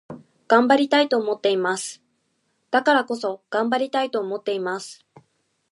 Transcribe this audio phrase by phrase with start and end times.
[0.47, 2.01] 頑張りたいと思っています。
[2.71, 5.05] だからこそ、頑張りたいと思っています。